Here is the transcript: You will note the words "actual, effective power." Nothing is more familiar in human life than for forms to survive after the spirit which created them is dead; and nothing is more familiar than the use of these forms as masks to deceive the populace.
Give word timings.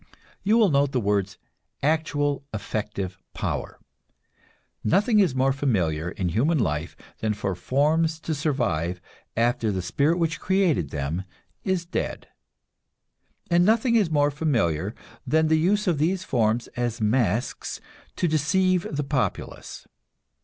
You 0.41 0.57
will 0.57 0.69
note 0.69 0.93
the 0.93 0.99
words 0.99 1.37
"actual, 1.83 2.43
effective 2.55 3.19
power." 3.35 3.79
Nothing 4.83 5.19
is 5.19 5.35
more 5.35 5.53
familiar 5.53 6.09
in 6.09 6.29
human 6.29 6.57
life 6.57 6.95
than 7.19 7.35
for 7.35 7.53
forms 7.53 8.19
to 8.21 8.33
survive 8.33 8.99
after 9.37 9.71
the 9.71 9.83
spirit 9.83 10.17
which 10.17 10.39
created 10.39 10.89
them 10.89 11.23
is 11.63 11.85
dead; 11.85 12.27
and 13.51 13.63
nothing 13.63 13.95
is 13.95 14.09
more 14.09 14.31
familiar 14.31 14.95
than 15.27 15.49
the 15.49 15.59
use 15.59 15.85
of 15.85 15.99
these 15.99 16.23
forms 16.23 16.65
as 16.69 16.99
masks 16.99 17.79
to 18.15 18.27
deceive 18.27 18.87
the 18.89 19.03
populace. 19.03 19.85